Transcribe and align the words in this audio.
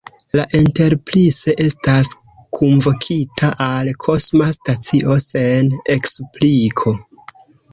La 0.37 0.43
Enterprise 0.59 1.53
estas 1.65 2.09
kunvokita 2.59 3.51
al 3.67 3.93
kosma 4.07 4.49
stacio 4.57 5.19
sen 5.27 5.71
ekspliko. 5.99 6.97